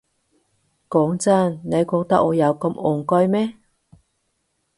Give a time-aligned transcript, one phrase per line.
[0.89, 3.53] 講真，你覺得我有咁戇居咩？